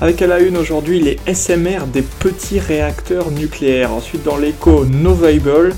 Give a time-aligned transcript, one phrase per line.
[0.00, 3.92] Avec à la une aujourd'hui les SMR des petits réacteurs nucléaires.
[3.92, 5.74] Ensuite dans l'éco Novable,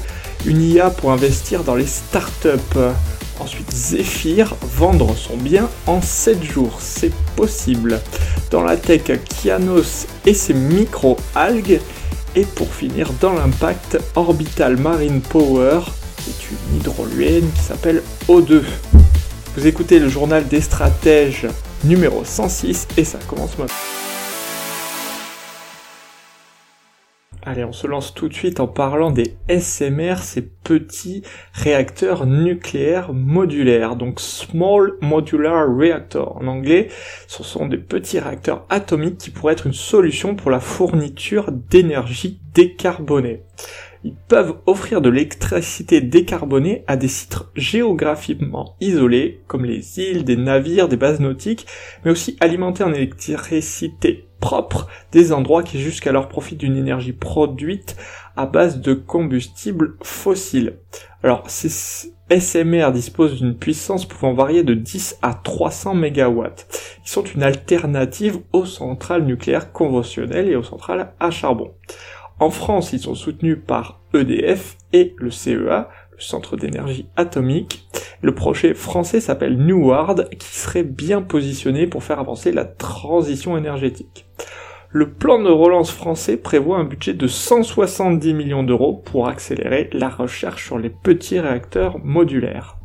[0.46, 2.78] une IA pour investir dans les startups.
[3.38, 8.00] Ensuite Zephyr, vendre son bien en 7 jours, c'est possible.
[8.50, 11.80] Dans la tech, Kianos et ses micro-algues.
[12.34, 15.80] Et pour finir dans l'impact, Orbital Marine Power,
[16.18, 18.62] c'est une hydroluène qui s'appelle O2.
[19.56, 21.46] Vous écoutez le journal des stratèges
[21.84, 23.74] numéro 106 et ça commence maintenant.
[27.48, 33.12] Allez, on se lance tout de suite en parlant des SMR, ces petits réacteurs nucléaires
[33.12, 33.94] modulaires.
[33.94, 36.88] Donc Small Modular Reactor en anglais,
[37.28, 42.40] ce sont des petits réacteurs atomiques qui pourraient être une solution pour la fourniture d'énergie
[42.52, 43.44] décarbonée.
[44.06, 50.36] Ils peuvent offrir de l'électricité décarbonée à des sites géographiquement isolés, comme les îles, des
[50.36, 51.66] navires, des bases nautiques,
[52.04, 57.96] mais aussi alimenter en électricité propre des endroits qui jusqu'alors profitent d'une énergie produite
[58.36, 60.78] à base de combustibles fossiles.
[61.24, 66.44] Alors, ces SMR disposent d'une puissance pouvant varier de 10 à 300 MW,
[67.02, 71.72] qui sont une alternative aux centrales nucléaires conventionnelles et aux centrales à charbon.
[72.38, 77.88] En France, ils sont soutenus par EDF et le CEA, le Centre d'énergie atomique.
[78.20, 84.26] Le projet français s'appelle Neward, qui serait bien positionné pour faire avancer la transition énergétique.
[84.90, 90.10] Le plan de relance français prévoit un budget de 170 millions d'euros pour accélérer la
[90.10, 92.76] recherche sur les petits réacteurs modulaires.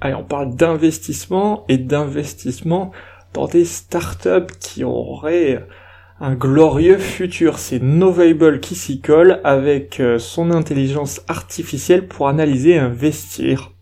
[0.00, 2.92] Allez, on parle d'investissement et d'investissement
[3.34, 5.64] dans des startups qui auraient
[6.20, 7.58] un glorieux futur.
[7.58, 13.72] C'est Novable qui s'y colle avec euh, son intelligence artificielle pour analyser et investir.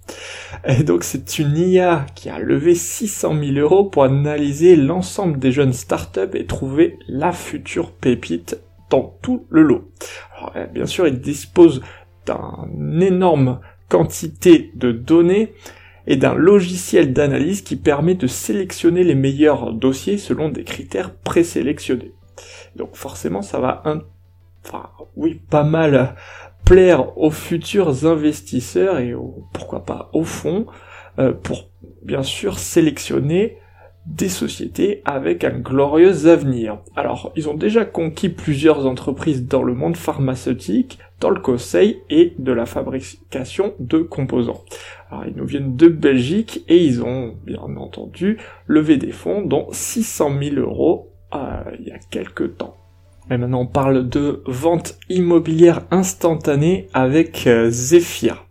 [0.66, 5.52] Et donc c'est une IA qui a levé 600 000 euros pour analyser l'ensemble des
[5.52, 8.58] jeunes startups et trouver la future pépite
[8.90, 9.90] dans tout le lot.
[10.54, 11.82] Euh, bien sûr, il dispose
[12.26, 15.54] d'une énorme quantité de données
[16.06, 22.12] et d'un logiciel d'analyse qui permet de sélectionner les meilleurs dossiers selon des critères présélectionnés.
[22.76, 23.82] Donc forcément ça va
[24.64, 26.14] enfin oui pas mal
[26.64, 29.14] plaire aux futurs investisseurs et
[29.52, 30.66] pourquoi pas au fond
[31.18, 31.70] euh, pour
[32.02, 33.58] bien sûr sélectionner
[34.06, 36.78] des sociétés avec un glorieux avenir.
[36.94, 42.34] Alors, ils ont déjà conquis plusieurs entreprises dans le monde pharmaceutique, dans le conseil et
[42.38, 44.64] de la fabrication de composants.
[45.10, 49.68] Alors, ils nous viennent de Belgique et ils ont, bien entendu, levé des fonds, dont
[49.72, 52.76] 600 000 euros euh, il y a quelques temps.
[53.30, 58.46] Et maintenant, on parle de vente immobilière instantanée avec euh, Zephyr.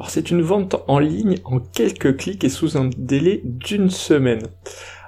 [0.00, 4.46] Alors c'est une vente en ligne en quelques clics et sous un délai d'une semaine.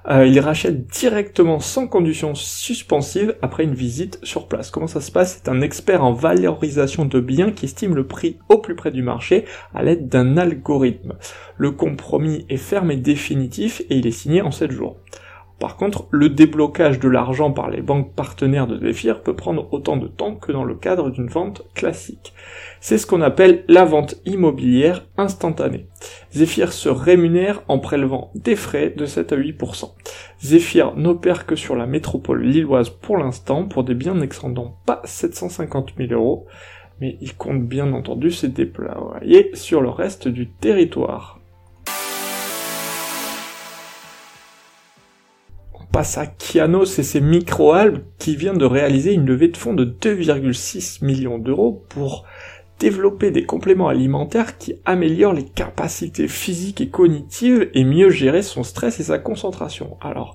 [0.08, 4.70] Euh, il rachète directement sans condition suspensive après une visite sur place.
[4.70, 5.40] Comment ça se passe?
[5.42, 9.02] C'est un expert en valorisation de biens qui estime le prix au plus près du
[9.02, 11.14] marché à l'aide d'un algorithme.
[11.56, 14.96] Le compromis est ferme et définitif et il est signé en 7 jours.
[15.62, 19.96] Par contre, le déblocage de l'argent par les banques partenaires de Zephyr peut prendre autant
[19.96, 22.34] de temps que dans le cadre d'une vente classique.
[22.80, 25.86] C'est ce qu'on appelle la vente immobilière instantanée.
[26.34, 29.92] Zephyr se rémunère en prélevant des frais de 7 à 8%.
[30.42, 35.92] Zephyr n'opère que sur la métropole lilloise pour l'instant pour des biens n'excédant pas 750
[35.98, 36.46] 000 euros,
[37.00, 41.38] mais il compte bien entendu se déployer sur le reste du territoire.
[45.92, 49.84] passe à Kianos et ses microalgues qui vient de réaliser une levée de fonds de
[49.84, 52.24] 2,6 millions d'euros pour
[52.82, 58.64] développer des compléments alimentaires qui améliorent les capacités physiques et cognitives et mieux gérer son
[58.64, 59.96] stress et sa concentration.
[60.00, 60.34] Alors,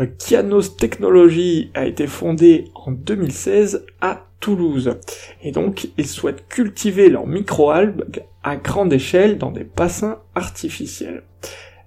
[0.00, 4.98] euh, Kianos Technologies a été fondé en 2016 à Toulouse.
[5.44, 11.22] Et donc, ils souhaitent cultiver leurs microalgues à grande échelle dans des bassins artificiels.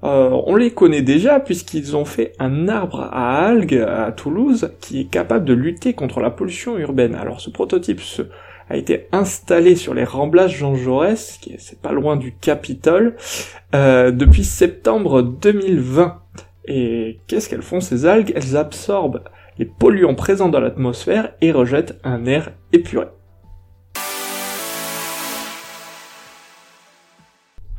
[0.05, 5.01] Euh, on les connaît déjà puisqu'ils ont fait un arbre à algues à Toulouse qui
[5.01, 7.15] est capable de lutter contre la pollution urbaine.
[7.15, 8.01] Alors ce prototype
[8.69, 13.15] a été installé sur les remblages Jean Jaurès, qui est pas loin du Capitole,
[13.75, 16.21] euh, depuis septembre 2020.
[16.65, 18.31] Et qu'est-ce qu'elles font ces algues?
[18.35, 19.23] Elles absorbent
[19.57, 23.07] les polluants présents dans l'atmosphère et rejettent un air épuré.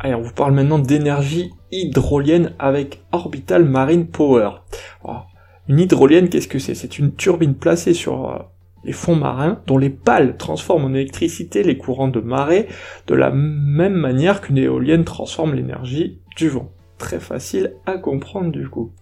[0.05, 4.51] Allez, on vous parle maintenant d'énergie hydrolienne avec Orbital Marine Power.
[5.67, 6.75] une hydrolienne, qu'est-ce que c'est?
[6.75, 8.39] C'est une turbine placée sur euh,
[8.85, 12.69] les fonds marins dont les pales transforment en électricité les courants de marée
[13.07, 16.71] de la même manière qu'une éolienne transforme l'énergie du vent.
[16.99, 18.93] Très facile à comprendre du coup.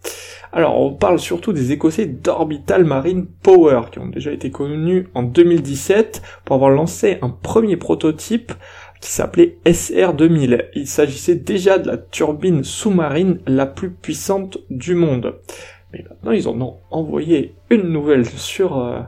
[0.52, 5.22] Alors on parle surtout des Écossais d'Orbital Marine Power qui ont déjà été connus en
[5.22, 8.52] 2017 pour avoir lancé un premier prototype
[9.00, 10.66] qui s'appelait SR2000.
[10.74, 15.34] Il s'agissait déjà de la turbine sous-marine la plus puissante du monde.
[15.92, 19.00] Mais maintenant, ils en ont envoyé une nouvelle sur euh,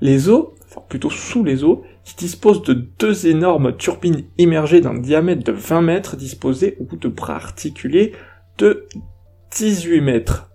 [0.00, 4.94] les eaux, enfin plutôt sous les eaux, qui dispose de deux énormes turbines immergées d'un
[4.94, 8.12] diamètre de 20 mètres disposées au bout de bras articulés
[8.58, 8.86] de
[9.56, 10.50] 18 mètres.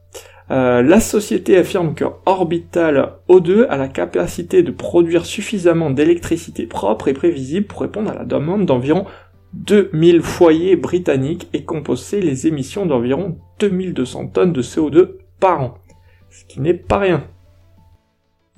[0.49, 7.07] Euh, la société affirme que Orbital O2 a la capacité de produire suffisamment d'électricité propre
[7.07, 9.05] et prévisible pour répondre à la demande d'environ
[9.53, 15.77] 2000 foyers britanniques et composer les émissions d'environ 2200 tonnes de CO2 par an.
[16.29, 17.23] Ce qui n'est pas rien.